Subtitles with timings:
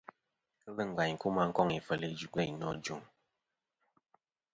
[0.63, 2.53] Ghelɨ ngvaynkuma koŋ ifel igveyn
[2.89, 2.95] no.